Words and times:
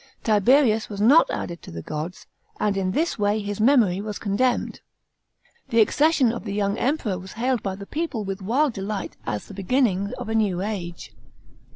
Tiberius 0.23 0.89
was 0.89 0.99
not 0.99 1.29
added 1.29 1.61
to 1.61 1.69
the 1.69 1.83
gods, 1.83 2.25
and 2.59 2.75
in 2.75 2.89
this 2.89 3.19
way 3.19 3.37
his 3.39 3.61
memory 3.61 4.01
was 4.01 4.17
condemned.§ 4.17 4.81
2. 5.69 5.77
The 5.77 5.81
accession 5.81 6.31
of 6.33 6.43
the 6.43 6.55
young 6.55 6.75
Emperor 6.79 7.19
was 7.19 7.33
hailed 7.33 7.61
by 7.61 7.75
the 7.75 7.85
people 7.85 8.23
with 8.23 8.41
wild 8.41 8.73
delight 8.73 9.15
as 9.27 9.45
the 9.45 9.53
beginning 9.53 10.11
of 10.17 10.27
a 10.27 10.33
new 10.33 10.59
age. 10.59 11.13